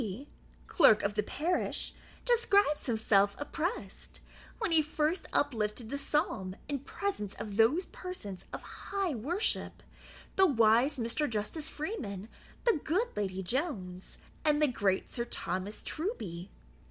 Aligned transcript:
P., 0.01 0.27
clerk 0.65 1.03
of 1.03 1.13
the 1.13 1.21
parish, 1.21 1.93
describes 2.25 2.87
himself 2.87 3.35
oppressed, 3.37 4.19
when 4.57 4.71
he 4.71 4.81
first 4.81 5.27
uplifted 5.31 5.91
the 5.91 5.97
psalm 5.99 6.55
in 6.67 6.79
presence 6.79 7.35
of 7.35 7.55
those 7.55 7.85
persons 7.85 8.45
of 8.51 8.63
high 8.63 9.13
worship, 9.13 9.83
the 10.37 10.47
wise 10.47 10.97
Mr. 10.97 11.29
Justice 11.29 11.69
Freeman, 11.69 12.29
the 12.63 12.79
good 12.83 13.15
Lady 13.15 13.43
Jones, 13.43 14.17
and 14.43 14.59
the 14.59 14.67
great 14.67 15.07
Sir 15.07 15.23
Thomas 15.23 15.83
Truby. 15.83 16.49